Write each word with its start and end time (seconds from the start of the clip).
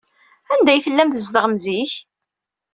Anda 0.53 0.69
ay 0.71 0.81
tellam 0.85 1.09
tzedɣem 1.09 1.55
zik? 1.63 1.91